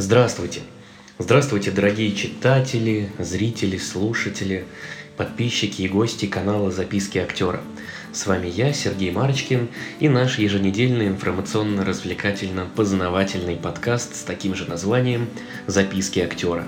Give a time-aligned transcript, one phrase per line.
[0.00, 0.60] Здравствуйте!
[1.18, 4.64] Здравствуйте, дорогие читатели, зрители, слушатели,
[5.16, 7.60] подписчики и гости канала «Записки актера».
[8.12, 15.28] С вами я, Сергей Марочкин, и наш еженедельный информационно-развлекательно-познавательный подкаст с таким же названием
[15.66, 16.64] «Записки актера».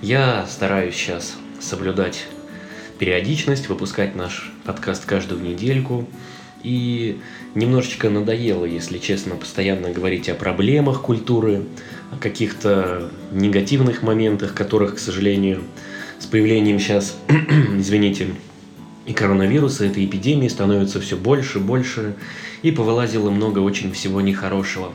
[0.00, 2.24] Я стараюсь сейчас соблюдать
[2.98, 6.08] периодичность, выпускать наш подкаст каждую недельку–
[6.64, 7.18] и
[7.54, 11.64] немножечко надоело, если честно, постоянно говорить о проблемах культуры,
[12.10, 15.62] о каких-то негативных моментах, которых, к сожалению,
[16.18, 17.16] с появлением сейчас,
[17.78, 18.28] извините,
[19.06, 22.16] и коронавируса, этой эпидемии становится все больше, больше,
[22.62, 24.92] и повылазило много очень всего нехорошего.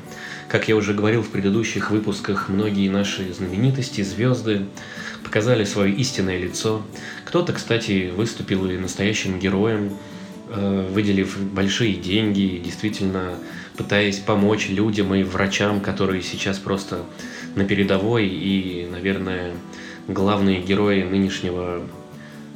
[0.47, 4.65] Как я уже говорил в предыдущих выпусках, многие наши знаменитости, звезды
[5.23, 6.81] показали свое истинное лицо.
[7.25, 9.91] Кто-то, кстати, выступил и настоящим героем,
[10.49, 13.35] выделив большие деньги, действительно
[13.77, 17.05] пытаясь помочь людям и врачам, которые сейчас просто
[17.55, 19.53] на передовой и, наверное,
[20.07, 21.83] главные герои нынешнего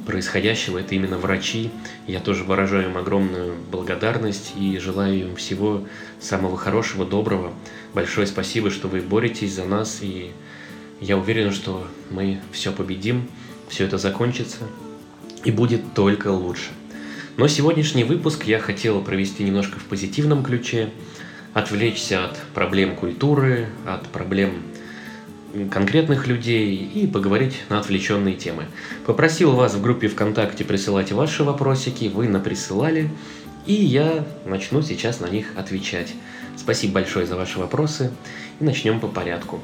[0.06, 1.70] происходящего– это именно врачи.
[2.06, 5.86] Я тоже выражаю им огромную благодарность и желаю им всего
[6.20, 7.52] самого хорошего, доброго.
[7.94, 10.32] Большое спасибо, что вы боретесь за нас, и
[11.00, 13.28] я уверен, что мы все победим,
[13.68, 14.58] все это закончится
[15.44, 16.70] и будет только лучше.
[17.36, 20.90] Но сегодняшний выпуск я хотел провести немножко в позитивном ключе,
[21.52, 24.62] отвлечься от проблем культуры, от проблем
[25.72, 28.66] конкретных людей и поговорить на отвлеченные темы.
[29.04, 33.10] Попросил вас в группе ВКонтакте присылать ваши вопросики, вы наприсылали,
[33.66, 36.14] и я начну сейчас на них отвечать.
[36.56, 38.12] Спасибо большое за ваши вопросы,
[38.60, 39.60] и начнем по порядку.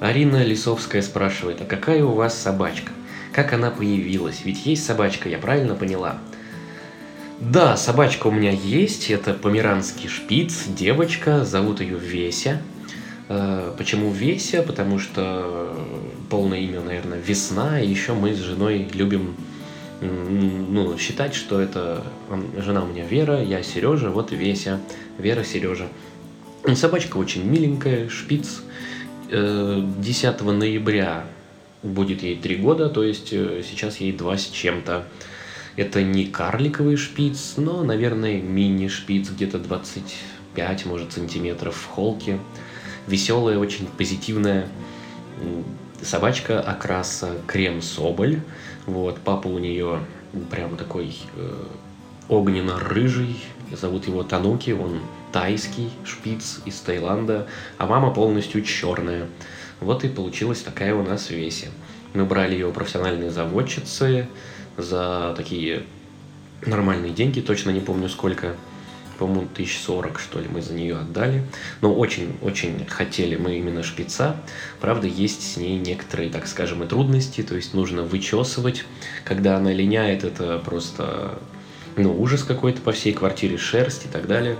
[0.00, 2.92] Арина Лисовская спрашивает, а какая у вас собачка?
[3.32, 4.42] Как она появилась?
[4.44, 6.18] Ведь есть собачка, я правильно поняла?
[7.40, 12.62] Да, собачка у меня есть, это померанский шпиц, девочка, зовут ее Веся.
[13.28, 14.62] Э, почему Веся?
[14.62, 15.76] Потому что
[16.30, 19.36] полное имя, наверное, Весна, и еще мы с женой любим
[20.00, 22.04] ну, считать, что это
[22.58, 24.80] жена у меня Вера, я Сережа, вот Веся,
[25.18, 25.88] Вера, Сережа.
[26.74, 28.62] Собачка очень миленькая, шпиц.
[29.28, 31.24] 10 э, ноября
[31.82, 35.04] будет ей 3 года, то есть э, сейчас ей 2 с чем-то.
[35.76, 42.38] Это не карликовый шпиц, но, наверное, мини-шпиц, где-то 25, может, сантиметров в холке.
[43.06, 44.68] Веселая, очень позитивная
[46.02, 48.40] собачка окраса крем-соболь.
[48.86, 50.00] Вот, папа у нее
[50.50, 51.64] прям такой э,
[52.28, 53.36] огненно-рыжий,
[53.72, 55.00] зовут его Тануки, он
[55.32, 57.46] тайский шпиц из Таиланда,
[57.78, 59.26] а мама полностью черная.
[59.80, 61.66] Вот и получилась такая у нас веся.
[62.14, 64.28] Мы брали ее профессиональные заводчицы,
[64.76, 65.84] за такие
[66.64, 68.56] нормальные деньги, точно не помню сколько,
[69.18, 71.42] по-моему, тысяч сорок, что ли, мы за нее отдали.
[71.80, 74.36] Но очень-очень хотели мы именно шпица.
[74.80, 78.84] Правда, есть с ней некоторые, так скажем, и трудности, то есть нужно вычесывать.
[79.24, 81.38] Когда она линяет, это просто
[81.96, 84.56] ну, ужас какой-то по всей квартире, шерсть и так далее.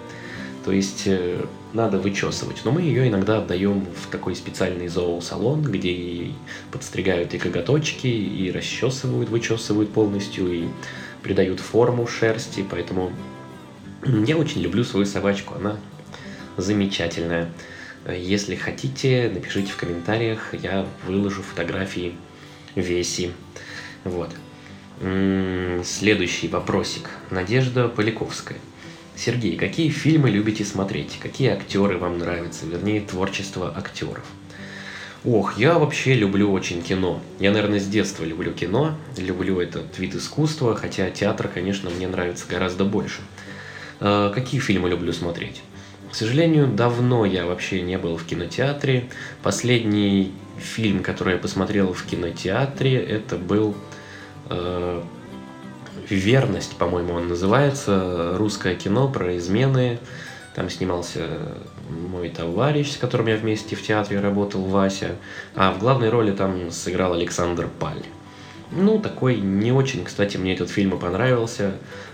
[0.67, 2.63] То есть э, надо вычесывать.
[2.65, 6.35] Но мы ее иногда отдаем в такой специальный зоосалон, где ей
[6.73, 10.65] подстригают и коготочки, и расчесывают, вычесывают полностью, и
[11.23, 12.65] придают форму шерсти.
[12.69, 13.13] Поэтому
[14.05, 15.55] я очень люблю свою собачку.
[15.55, 15.77] Она
[16.57, 17.49] замечательная.
[18.13, 22.17] Если хотите, напишите в комментариях, я выложу фотографии
[22.75, 23.31] Веси.
[24.03, 24.31] Вот.
[25.85, 27.09] Следующий вопросик.
[27.31, 28.59] Надежда Поляковская.
[29.17, 31.19] Сергей, какие фильмы любите смотреть?
[31.23, 32.67] Какие актеры вам нравятся?
[32.67, 34.25] Вернее, творчество актеров.
[35.25, 37.21] Ох, я вообще люблю очень кино.
[37.41, 42.45] Я, наверное, с детства люблю кино, люблю этот вид искусства, хотя театр, конечно, мне нравится
[42.49, 43.23] гораздо больше.
[44.01, 45.63] Э, какие фильмы люблю смотреть?
[46.13, 49.09] К сожалению, давно я вообще не был в кинотеатре.
[49.43, 53.75] Последний фильм, который я посмотрел в кинотеатре, это был
[54.51, 55.03] э,
[56.09, 58.35] «Верность», по-моему, он называется.
[58.37, 59.99] Русское кино про измены.
[60.55, 61.27] Там снимался
[61.91, 65.17] мой товарищ, с которым я вместе в театре работал, Вася.
[65.55, 68.03] А в главной роли там сыграл Александр Паль.
[68.73, 71.73] Ну, такой не очень, кстати, мне этот фильм и понравился.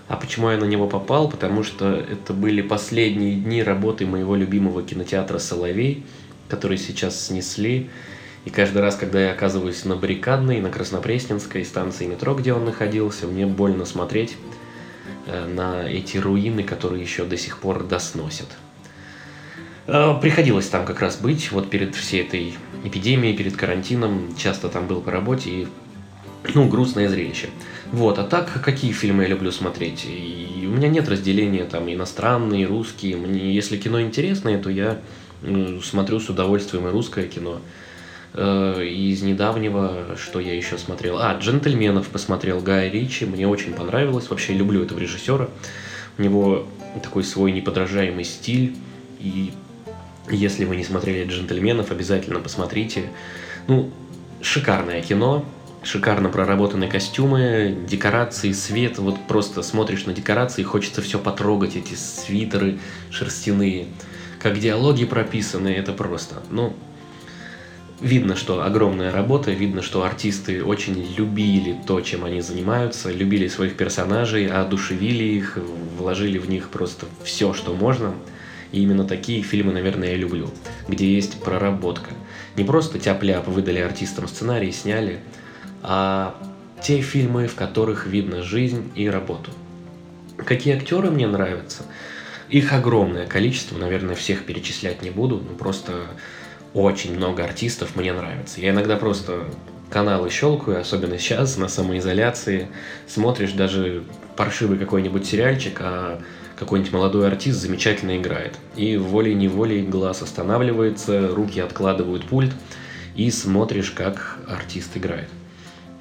[0.09, 1.29] А почему я на него попал?
[1.29, 6.05] Потому что это были последние дни работы моего любимого кинотеатра «Соловей»,
[6.49, 7.91] который сейчас снесли.
[8.45, 13.27] И каждый раз, когда я оказываюсь на Баррикадной, на Краснопресненской станции метро, где он находился,
[13.27, 14.37] мне больно смотреть
[15.27, 18.49] э, на эти руины, которые еще до сих пор досносят.
[19.87, 24.89] Э, приходилось там как раз быть, вот перед всей этой эпидемией, перед карантином, часто там
[24.89, 25.69] был по работе, и,
[26.53, 27.49] ну, грустное зрелище.
[27.93, 30.05] Вот, а так, какие фильмы я люблю смотреть?
[30.05, 33.17] И у меня нет разделения там иностранные, русские.
[33.17, 34.99] Мне, если кино интересное, то я
[35.85, 37.61] смотрю с удовольствием и русское кино.
[38.35, 41.19] Э, из недавнего, что я еще смотрел?
[41.19, 45.49] А, «Джентльменов» посмотрел Гая Ричи, мне очень понравилось, вообще люблю этого режиссера.
[46.17, 46.67] У него
[47.03, 48.75] такой свой неподражаемый стиль,
[49.21, 49.53] и
[50.31, 53.11] если вы не смотрели «Джентльменов», обязательно посмотрите.
[53.69, 53.91] Ну,
[54.41, 55.45] шикарное кино,
[55.83, 58.99] шикарно проработанные костюмы, декорации, свет.
[58.99, 62.79] Вот просто смотришь на декорации, хочется все потрогать, эти свитеры
[63.11, 63.89] шерстяные.
[64.41, 66.75] Как диалоги прописаны, это просто, ну,
[68.03, 73.77] видно, что огромная работа, видно, что артисты очень любили то, чем они занимаются, любили своих
[73.77, 75.59] персонажей, одушевили их,
[75.97, 78.15] вложили в них просто все, что можно.
[78.73, 80.51] И именно такие фильмы, наверное, я люблю,
[80.89, 82.11] где есть проработка.
[82.57, 85.21] Не просто тяп-ляп выдали артистам сценарий, сняли,
[85.83, 86.35] а
[86.83, 89.51] те фильмы, в которых видно жизнь и работу.
[90.37, 91.85] Какие актеры мне нравятся?
[92.49, 96.07] Их огромное количество, наверное, всех перечислять не буду, но просто
[96.75, 98.61] очень много артистов мне нравится.
[98.61, 99.45] Я иногда просто
[99.91, 102.69] каналы щелкаю, особенно сейчас, на самоизоляции,
[103.07, 104.05] смотришь даже
[104.37, 106.21] паршивый какой-нибудь сериальчик, а
[106.57, 108.59] какой-нибудь молодой артист замечательно играет.
[108.77, 112.53] И волей-неволей глаз останавливается, руки откладывают пульт,
[113.15, 115.29] и смотришь, как артист играет.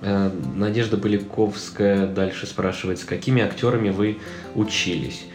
[0.01, 4.19] Э, Надежда Поляковская дальше спрашивает, с какими актерами вы
[4.55, 5.25] учились?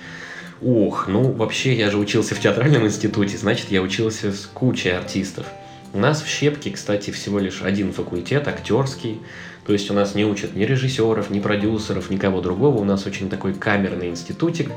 [0.63, 5.47] Ух, ну вообще я же учился в театральном институте, значит я учился с кучей артистов.
[5.93, 9.21] У нас в Щепке, кстати, всего лишь один факультет, актерский.
[9.67, 12.79] То есть у нас не учат ни режиссеров, ни продюсеров, никого другого.
[12.79, 14.71] У нас очень такой камерный институтик.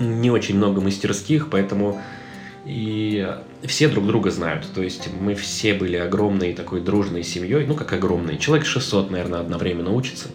[0.00, 2.00] Не очень много мастерских, поэтому
[2.64, 3.28] и
[3.64, 4.66] все друг друга знают.
[4.74, 7.66] То есть мы все были огромной такой дружной семьей.
[7.66, 8.38] Ну, как огромной.
[8.38, 10.28] Человек 600, наверное, одновременно учится.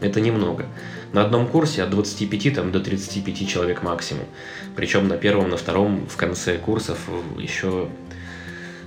[0.00, 0.66] Это немного.
[1.12, 4.26] На одном курсе от 25 там, до 35 человек максимум.
[4.74, 6.98] Причем на первом, на втором, в конце курсов
[7.38, 7.88] еще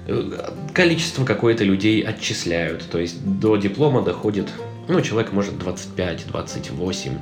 [0.08, 2.88] э, количество какое-то людей отчисляют.
[2.90, 4.50] То есть до диплома доходит,
[4.88, 7.20] ну, человек может 25-28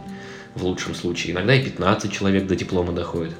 [0.55, 1.33] в лучшем случае.
[1.33, 3.33] Иногда и 15 человек до диплома доходит.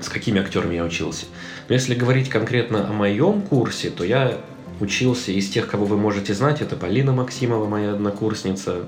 [0.00, 1.26] С какими актерами я учился?
[1.68, 4.38] Но если говорить конкретно о моем курсе, то я
[4.80, 6.60] учился из тех, кого вы можете знать.
[6.60, 8.86] Это Полина Максимова, моя однокурсница,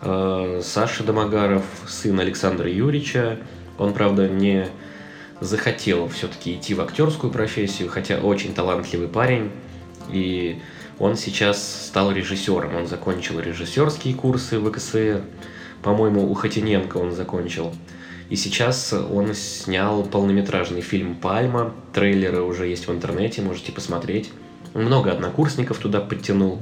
[0.00, 3.38] Саша Домогаров, сын Александра Юрьевича.
[3.78, 4.68] Он, правда, не
[5.40, 9.50] захотел все-таки идти в актерскую профессию, хотя очень талантливый парень.
[10.10, 10.60] И
[10.98, 12.76] он сейчас стал режиссером.
[12.76, 15.22] Он закончил режиссерские курсы в ВКСР.
[15.82, 17.72] По-моему, у Хотиненко он закончил.
[18.30, 21.72] И сейчас он снял полнометражный фильм «Пальма».
[21.92, 24.30] Трейлеры уже есть в интернете, можете посмотреть.
[24.74, 26.60] Много однокурсников туда подтянул.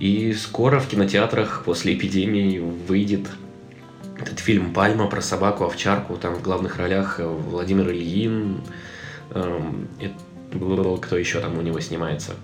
[0.00, 3.28] И скоро в кинотеатрах после эпидемии выйдет
[4.18, 6.16] этот фильм «Пальма» про собаку-овчарку.
[6.16, 8.60] Там в главных ролях э, Владимир Ильин.
[9.30, 9.88] Эм,
[11.00, 12.34] кто еще там у него снимается?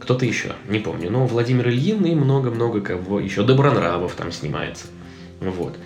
[0.00, 1.10] Кто-то еще, не помню.
[1.10, 3.20] Но Владимир Ильин и много-много кого.
[3.20, 4.86] Еще Добронравов там снимается.
[5.40, 5.76] Вот.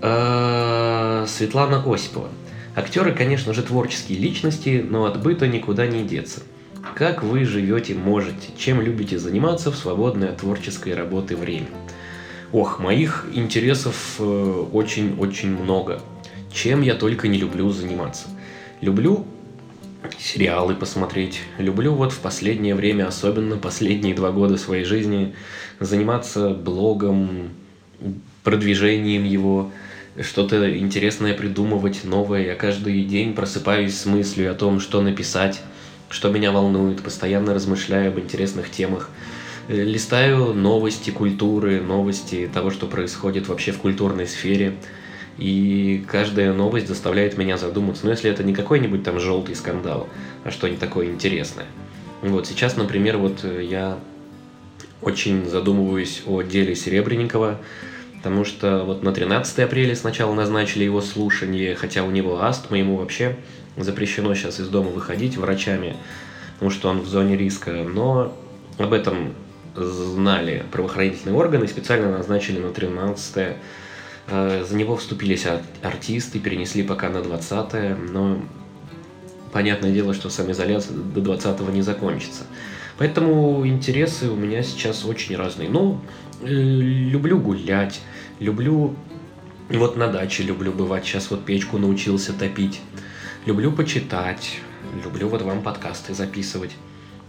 [0.00, 2.28] Э, Светлана Осипова.
[2.76, 6.42] Актеры, конечно же, творческие личности, но от быта никуда не деться.
[6.94, 11.68] Как вы живете, можете, чем любите заниматься в свободное от творческой работы время?
[12.52, 16.02] Ох, моих интересов очень-очень э, много.
[16.52, 18.26] Чем я только не люблю заниматься.
[18.80, 19.26] Люблю
[20.18, 21.40] сериалы посмотреть.
[21.58, 25.34] Люблю вот в последнее время, особенно последние два года своей жизни,
[25.80, 27.50] заниматься блогом,
[28.44, 29.70] продвижением его,
[30.22, 32.46] что-то интересное придумывать, новое.
[32.46, 35.60] Я каждый день просыпаюсь с мыслью о том, что написать,
[36.08, 39.10] что меня волнует, постоянно размышляю об интересных темах.
[39.68, 44.74] Э, листаю новости культуры, новости того, что происходит вообще в культурной сфере.
[45.36, 50.08] И каждая новость заставляет меня задуматься, ну если это не какой-нибудь там желтый скандал,
[50.42, 51.66] а что-нибудь такое интересное.
[52.22, 53.98] Вот сейчас, например, вот э, я
[55.00, 57.58] очень задумываюсь о деле Серебренникова,
[58.16, 62.96] потому что вот на 13 апреля сначала назначили его слушание, хотя у него астма, ему
[62.96, 63.36] вообще
[63.78, 65.96] запрещено сейчас из дома выходить врачами,
[66.54, 68.36] потому что он в зоне риска, но
[68.78, 69.34] об этом
[69.74, 73.56] знали правоохранительные органы, специально назначили на 13
[74.26, 75.46] э, за него вступились
[75.82, 78.40] артисты, перенесли пока на 20 но
[79.52, 82.44] понятное дело, что сам изоляция до 20 не закончится.
[82.98, 85.68] Поэтому интересы у меня сейчас очень разные.
[85.68, 86.00] Ну,
[86.42, 88.00] э, люблю гулять,
[88.40, 88.94] люблю...
[89.70, 92.80] Вот на даче люблю бывать, сейчас вот печку научился топить.
[93.46, 94.60] Люблю почитать,
[95.02, 96.72] люблю вот вам подкасты записывать.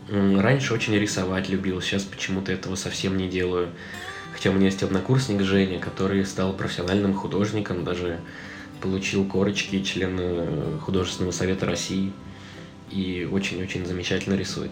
[0.10, 3.70] Раньше очень рисовать любил, сейчас почему-то этого совсем не делаю.
[4.34, 8.20] Хотя у меня есть однокурсник Женя, который стал профессиональным художником, даже
[8.82, 12.12] получил корочки член художественного совета России.
[12.92, 14.72] и очень-очень замечательно рисует.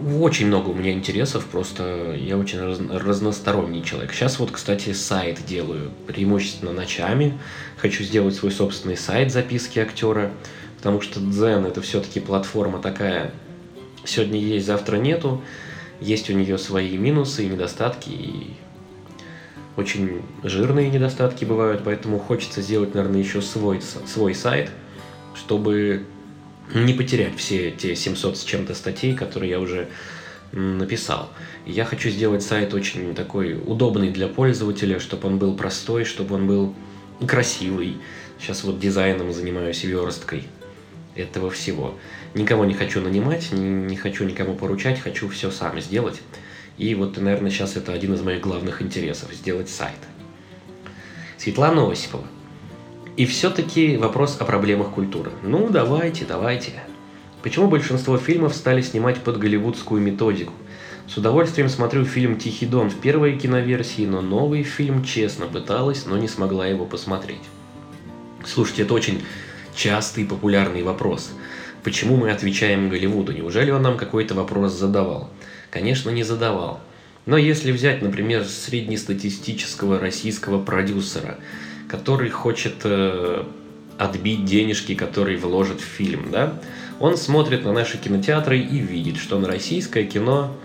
[0.00, 4.14] Очень много у меня интересов, просто я очень раз, разносторонний человек.
[4.14, 7.38] Сейчас вот, кстати, сайт делаю, преимущественно ночами.
[7.76, 10.32] Хочу сделать свой собственный сайт записки актера,
[10.78, 13.32] потому что Дзен это все-таки платформа такая,
[14.04, 15.42] сегодня есть, завтра нету.
[16.00, 18.46] Есть у нее свои минусы и недостатки, и
[19.76, 24.70] очень жирные недостатки бывают, поэтому хочется сделать, наверное, еще свой, свой сайт,
[25.34, 26.06] чтобы
[26.74, 29.88] не потерять все те 700 с чем-то статей, которые я уже
[30.52, 31.30] написал.
[31.66, 36.46] Я хочу сделать сайт очень такой удобный для пользователя, чтобы он был простой, чтобы он
[36.46, 36.74] был
[37.26, 37.96] красивый.
[38.38, 40.44] Сейчас вот дизайном занимаюсь версткой
[41.14, 41.94] этого всего.
[42.34, 46.20] Никого не хочу нанимать, не, хочу никому поручать, хочу все сам сделать.
[46.78, 49.98] И вот, наверное, сейчас это один из моих главных интересов– сделать сайт.
[51.38, 52.26] Светлана Осипова–
[53.16, 55.30] и все-таки вопрос о проблемах культуры.
[55.42, 56.72] Ну, давайте, давайте.
[57.42, 60.52] Почему большинство фильмов стали снимать под голливудскую методику?
[61.08, 66.16] С удовольствием смотрю фильм «Тихий дон» в первой киноверсии, но новый фильм честно пыталась, но
[66.16, 67.42] не смогла его посмотреть.
[68.46, 69.22] Слушайте, это очень
[69.74, 71.32] частый популярный вопрос.
[71.82, 73.32] Почему мы отвечаем Голливуду?
[73.32, 75.28] Неужели он нам какой-то вопрос задавал?
[75.70, 76.80] Конечно, не задавал.
[77.26, 81.36] Но если взять, например, среднестатистического российского продюсера–
[81.92, 83.44] который хочет э,
[83.98, 86.54] отбить денежки, которые вложит в фильм, да,
[86.98, 90.56] он смотрит на наши кинотеатры и видит, что на российское кино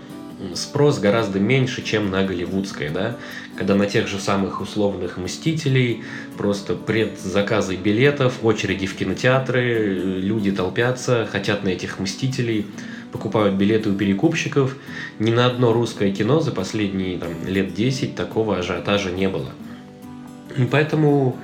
[0.54, 3.16] спрос гораздо меньше, чем на голливудское, да,
[3.58, 6.02] когда на тех же самых условных «Мстителей»
[6.38, 12.64] просто предзаказы билетов, очереди в кинотеатры, люди толпятся, хотят на этих «Мстителей»,
[13.12, 14.76] покупают билеты у перекупщиков.
[15.18, 19.50] Ни на одно русское кино за последние там, лет 10 такого ажиотажа не было–
[20.58, 21.38] и поэтому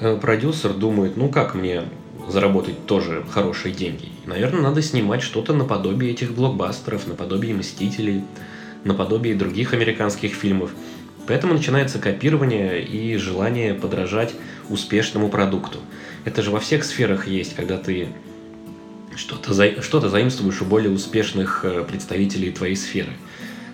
[0.00, 1.84] э, продюсер думает, ну как мне
[2.28, 4.08] заработать тоже хорошие деньги?
[4.26, 8.24] Наверное, надо снимать что-то наподобие этих блокбастеров, наподобие «Мстителей»,
[8.84, 10.70] наподобие других американских фильмов.
[11.26, 14.34] Поэтому начинается копирование и желание подражать
[14.68, 15.78] успешному продукту.
[16.24, 18.08] Это же во всех сферах есть, когда ты
[19.16, 19.80] что-то за...
[19.82, 23.12] что заимствуешь у более успешных э, представителей твоей сферы.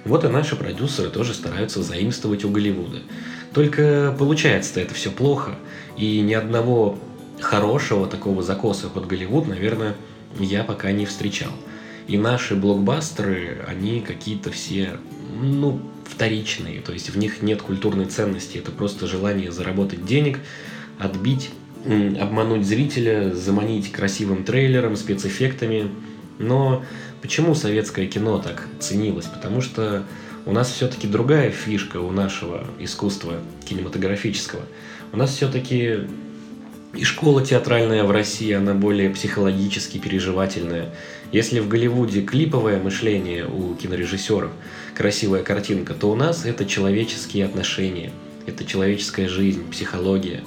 [0.05, 2.99] Вот и наши продюсеры тоже стараются заимствовать у Голливуда.
[3.55, 5.57] Только получается-то это все плохо,
[5.97, 6.99] и ни одного
[7.41, 9.95] хорошего такого закоса под Голливуд, наверное,
[10.39, 11.53] я пока не встречал.
[12.09, 14.97] И наши блокбастеры, они какие-то все,
[15.41, 20.39] ну, вторичные, то есть в них нет культурной ценности, это просто желание заработать денег,
[20.99, 21.51] отбить,
[21.85, 25.91] обмануть зрителя, заманить красивым трейлером, спецэффектами.
[26.39, 26.85] Но
[27.21, 29.27] почему советское кино так ценилось?
[29.27, 30.05] Потому что
[30.45, 33.35] у нас все-таки другая фишка у нашего искусства
[33.65, 34.63] кинематографического.
[35.13, 36.01] У нас все-таки
[36.95, 40.91] и школа театральная в России, она более психологически переживательная.
[41.31, 44.51] Если в Голливуде клиповое мышление у кинорежиссеров,
[44.95, 48.13] красивая картинка, то у нас это человеческие отношения,
[48.47, 50.43] это человеческая жизнь, психология.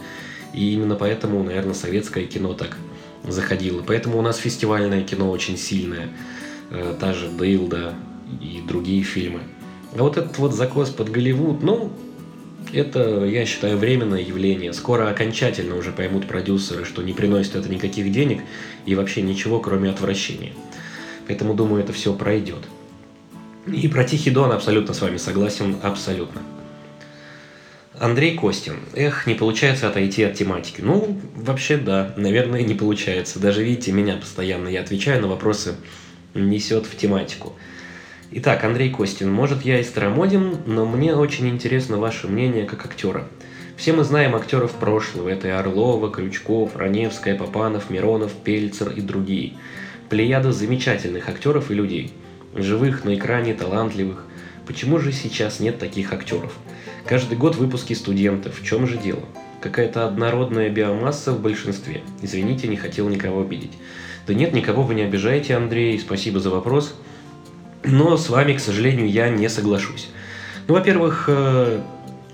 [0.54, 2.78] И именно поэтому, наверное, советское кино так
[3.24, 3.82] заходило.
[3.82, 6.10] Поэтому у нас фестивальное кино очень сильное.
[6.70, 7.96] Э, та же Дейлда
[8.42, 9.40] и другие фильмы–
[9.96, 11.92] а вот этот вот закос под Голливуд, ну,
[12.74, 14.74] это, я считаю, временное явление.
[14.74, 18.42] Скоро окончательно уже поймут продюсеры, что не приносит это никаких денег
[18.86, 20.54] и вообще ничего, кроме отвращения.
[21.28, 22.64] Поэтому, думаю, это все пройдет.
[23.68, 26.42] И про Тихий Дон абсолютно с вами согласен, абсолютно.
[27.98, 28.80] Андрей Костин.
[28.94, 30.82] Эх, не получается отойти от тематики.
[30.82, 33.40] Ну, вообще да, наверное, не получается.
[33.40, 35.76] Даже видите, меня постоянно, я отвечаю на вопросы,
[36.34, 37.54] несет в тематику.
[38.32, 43.28] Итак, Андрей Костин, может я и старомоден, но мне очень интересно ваше мнение как актера.
[43.78, 49.54] Все мы знаем актеров прошлого, это и Орлова, Крючков, Раневская, Попанов, Миронов, Пельцер и другие.
[50.10, 52.14] Плеяда замечательных актеров и людей.
[52.56, 54.26] Живых, на экране, талантливых.
[54.66, 56.58] Почему же сейчас нет таких актеров?
[57.06, 58.60] Каждый год выпуски студентов.
[58.60, 59.24] В чем же дело?
[59.62, 62.02] Какая-то однородная биомасса в большинстве.
[62.24, 63.74] Извините, не хотел никого обидеть.
[64.26, 66.00] Да нет, никого вы не обижаете, Андрей.
[66.00, 66.96] Спасибо за вопрос.
[67.88, 70.10] Но с вами, к сожалению, я не соглашусь.
[70.68, 71.82] Ну, во-первых, э,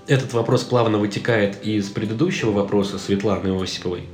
[0.06, 4.04] этот вопрос плавно вытекает из предыдущего вопроса Светланы Осиповой,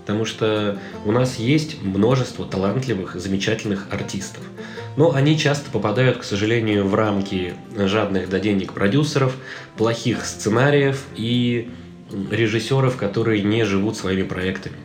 [0.00, 4.42] потому что у нас есть множество талантливых, замечательных артистов.
[4.96, 9.36] Но они часто попадают, к сожалению, в рамки жадных до денег продюсеров,
[9.76, 11.70] плохих сценариев и
[12.30, 14.76] режиссеров, которые не живут своими проектами.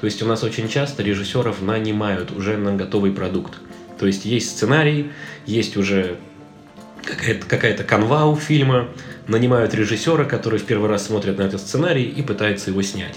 [0.00, 3.54] То есть у нас очень часто режиссеров нанимают уже на готовый продукт.
[3.98, 5.10] То есть есть сценарий,
[5.46, 6.18] есть уже
[7.04, 8.88] какая-то какая канва у фильма,
[9.28, 13.16] нанимают режиссера, который в первый раз смотрит на этот сценарий и пытается его снять.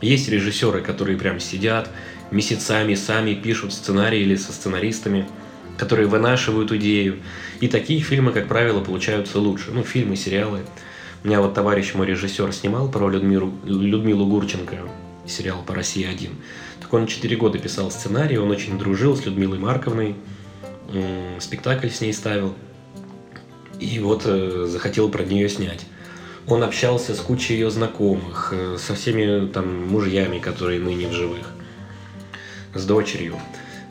[0.00, 1.88] Есть режиссеры, которые прям сидят
[2.32, 5.26] месяцами, сами пишут сценарий или со сценаристами,
[5.76, 7.18] которые вынашивают идею.
[7.60, 9.70] И такие фильмы, как правило, получаются лучше.
[9.70, 10.60] Ну, фильмы, сериалы.
[11.22, 14.78] У меня вот товарищ мой режиссер снимал про Людмилу, Людмилу Гурченко,
[15.26, 16.30] сериал по России-1.
[16.30, 16.32] Так
[16.92, 20.16] он 4 года писал сценарий, он очень дружил с Людмилой Марковной,
[21.40, 22.54] спектакль с ней ставил.
[23.82, 25.86] И вот э, захотел про нее снять.
[26.46, 31.50] Он общался с кучей ее знакомых, э, со всеми там мужьями, которые ныне в живых,
[32.74, 33.40] с дочерью.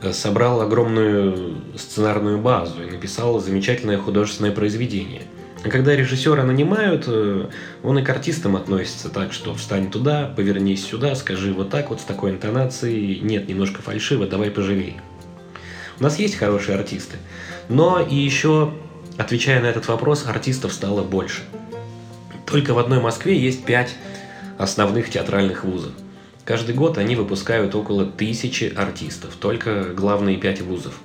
[0.02, 5.24] Э, собрал огромную сценарную базу и написал замечательное художественное произведение.
[5.64, 7.50] А когда режиссера нанимают, э,
[7.84, 12.02] он и к артистам относится так, что встань туда, повернись сюда, скажи вот так вот
[12.02, 14.98] с такой интонацией, нет, немножко фальшиво, давай поживей.
[16.00, 17.18] У нас есть хорошие артисты,
[17.70, 18.74] но и еще,
[19.18, 21.44] отвечая на этот вопрос, артистов стало больше.
[22.48, 23.96] Только в одной Москве есть пять
[24.58, 25.92] основных театральных вузов.
[26.44, 31.00] Каждый год они выпускают около тысячи артистов, только главные пять вузов.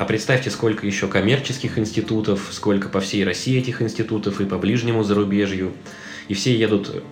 [0.00, 5.02] А представьте, сколько еще коммерческих институтов, сколько по всей России этих институтов и по ближнему
[5.02, 5.74] зарубежью.
[6.28, 7.04] И все едут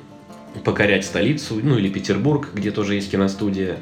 [0.64, 3.76] покорять столицу, ну или Петербург, где тоже есть киностудия.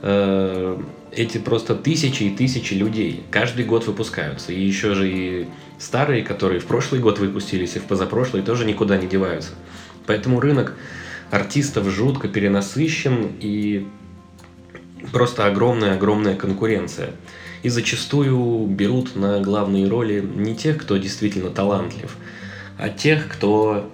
[0.00, 0.80] Э,
[1.12, 4.50] эти просто тысячи и тысячи людей каждый год выпускаются.
[4.50, 5.46] И еще же и
[5.78, 9.50] старые, которые в прошлый год выпустились, и в позапрошлый тоже никуда не деваются.
[10.06, 10.74] Поэтому рынок
[11.30, 13.86] артистов жутко перенасыщен и
[15.12, 17.10] просто огромная-огромная конкуренция.
[17.62, 22.16] И зачастую берут на главные роли не тех, кто действительно талантлив,
[22.78, 23.90] а тех, кто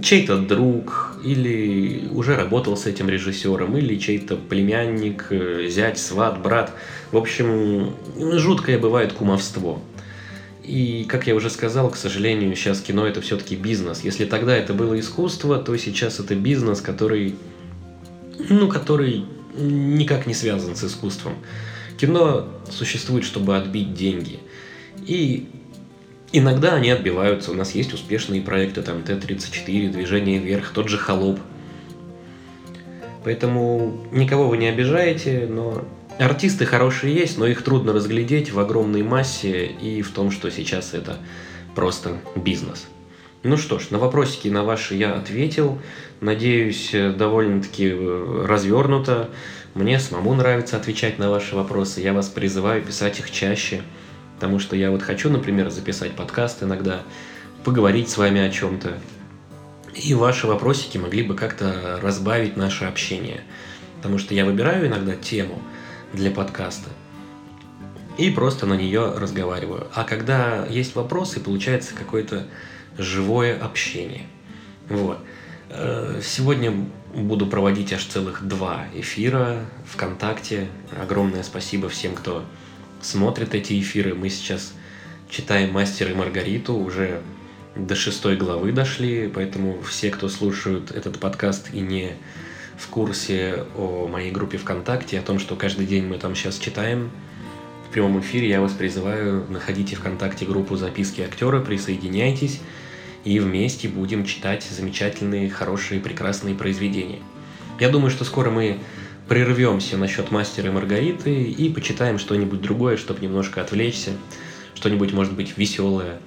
[0.00, 5.26] чей-то друг или уже работал с этим режиссером, или чей-то племянник,
[5.68, 6.72] зять, сват, брат.
[7.10, 9.80] В общем, жуткое бывает кумовство.
[10.62, 14.04] И, как я уже сказал, к сожалению, сейчас кино это все-таки бизнес.
[14.04, 17.36] Если тогда это было искусство, то сейчас это бизнес, который,
[18.50, 19.24] ну, который
[19.56, 21.34] никак не связан с искусством.
[21.98, 24.38] Кино существует, чтобы отбить деньги.
[25.06, 25.48] И
[26.32, 27.50] иногда они отбиваются.
[27.50, 31.40] У нас есть успешные проекты, там Т-34, Движение вверх, тот же Холоп.
[33.24, 35.84] Поэтому никого вы не обижаете, но
[36.18, 40.94] Артисты хорошие есть, но их трудно разглядеть в огромной массе и в том, что сейчас
[40.94, 41.16] это
[41.74, 42.86] просто бизнес.
[43.44, 45.78] Ну что ж, на вопросики на ваши я ответил.
[46.20, 49.30] Надеюсь, довольно-таки э, развернуто.
[49.74, 52.00] Мне самому нравится отвечать на ваши вопросы.
[52.00, 53.82] Я вас призываю писать их чаще.
[54.36, 57.02] Потому что я вот хочу, например, записать подкаст иногда,
[57.64, 58.98] поговорить с вами о чем-то.
[59.94, 63.42] И ваши вопросики могли бы как-то разбавить наше общение.
[63.96, 65.60] Потому что я выбираю иногда тему–
[66.12, 66.90] для подкаста.
[68.16, 69.86] И просто на нее разговариваю.
[69.94, 72.46] А когда есть вопросы, получается какое-то
[72.96, 74.26] живое общение.
[74.88, 75.18] Вот.
[75.70, 76.72] Э, сегодня
[77.14, 80.68] буду проводить аж целых два эфира ВКонтакте.
[81.00, 82.44] Огромное спасибо всем, кто
[83.00, 84.14] смотрит эти эфиры.
[84.14, 84.72] Мы сейчас
[85.28, 87.20] читаем «Мастер и Маргариту», уже
[87.76, 92.12] до шестой главы дошли, поэтому все, кто слушают этот подкаст и не
[92.76, 97.10] в курсе о моей группе ВКонтакте, о том, что каждый день мы там сейчас читаем.
[97.88, 102.60] В прямом эфире я вас призываю, находите ВКонтакте группу «Записки актера», присоединяйтесь,
[103.24, 107.20] и вместе будем читать замечательные, хорошие, прекрасные произведения.
[107.80, 108.78] Я думаю, что скоро мы
[109.28, 114.12] прервемся насчет «Мастера и Маргариты» и почитаем что-нибудь другое, чтобы немножко отвлечься,
[114.74, 116.20] что-нибудь, может быть, веселое.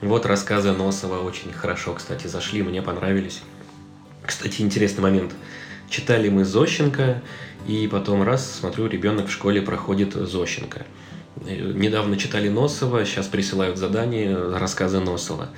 [0.00, 3.42] Вот рассказы Носова очень хорошо, кстати, зашли, мне понравились.
[4.24, 5.32] Кстати, интересный момент–
[5.90, 7.22] Читали мы Зощенко,
[7.66, 10.84] и потом раз, смотрю, ребенок в школе проходит Зощенко.
[11.46, 15.48] Э, недавно читали Носова, сейчас присылают задание рассказа Носова.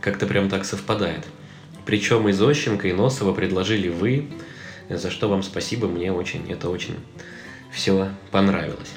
[0.00, 1.26] Как-то прям так совпадает.
[1.86, 4.28] Причем и Зощенко, и Носова предложили вы,
[4.88, 6.96] за что вам спасибо, мне очень, это очень
[7.72, 8.90] все понравилось.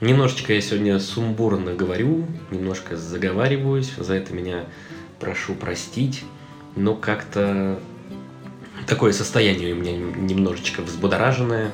[0.00, 4.66] Немножечко я сегодня сумбурно говорю, немножко заговариваюсь, за это меня
[5.20, 6.24] прошу простить,
[6.76, 7.78] но как-то
[8.86, 11.72] такое состояние у меня немножечко взбудораженное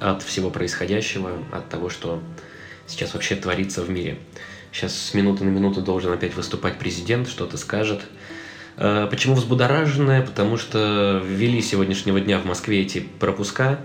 [0.00, 2.22] от всего происходящего, от того, что
[2.86, 4.18] сейчас вообще творится в мире.
[4.74, 8.00] Сейчас с минуты на минуту должен опять выступать президент, что-то скажет.
[8.76, 10.20] А, почему взбудораженное?
[10.20, 13.78] Потому что ввели сегодняшнего дня в Москве эти пропуска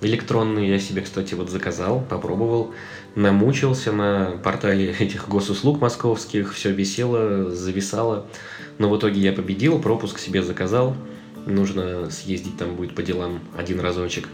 [0.00, 0.68] электронные.
[0.68, 2.74] Я себе, кстати, вот заказал, попробовал,
[3.14, 8.26] намучился на портале этих госуслуг московских, все висело, зависало.
[8.78, 10.96] Но в итоге я победил, пропуск себе заказал–
[11.46, 14.28] нужно съездить там будет по делам один разочек.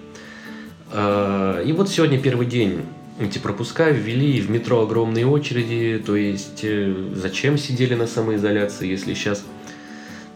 [0.90, 2.82] А, и вот сегодня первый день
[3.20, 9.14] эти пропуска ввели в метро огромные очереди, то есть э, зачем сидели на самоизоляции, если
[9.14, 9.44] сейчас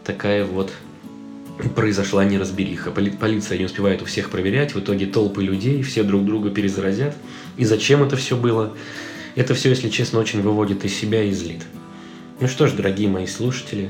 [0.03, 0.73] такая вот
[1.75, 2.91] произошла неразбериха.
[2.91, 7.15] Поли- полиция не успевает у всех проверять, в итоге толпы людей, все друг друга перезаразят.
[7.57, 8.73] И зачем это все было?
[9.35, 11.61] Это все, если честно, очень выводит из себя и злит.
[12.39, 13.89] Ну что ж, дорогие мои слушатели,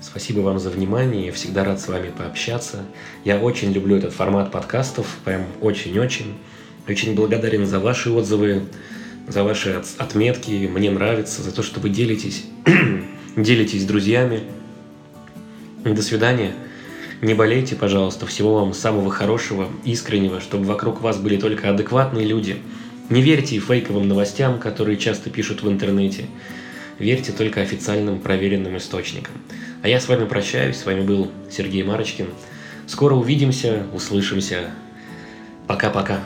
[0.00, 2.84] спасибо вам за внимание, я всегда рад с вами пообщаться.
[3.24, 6.34] Я очень люблю этот формат подкастов, прям очень-очень.
[6.86, 8.64] Очень благодарен за ваши отзывы,
[9.26, 12.44] за ваши отметки, мне нравится, за то, что вы делитесь,
[13.36, 14.42] делитесь с друзьями.
[15.82, 16.52] До свидания.
[17.22, 18.26] Не болейте, пожалуйста.
[18.26, 22.56] Всего вам самого хорошего, искреннего, чтобы вокруг вас были только адекватные люди.
[23.08, 26.26] Не верьте фейковым новостям, которые часто пишут в интернете.
[26.98, 29.34] Верьте только официальным проверенным источникам.
[29.82, 30.76] А я с вами прощаюсь.
[30.76, 32.26] С вами был Сергей Марочкин.
[32.86, 34.70] Скоро увидимся, услышимся.
[35.66, 36.20] Пока-пока.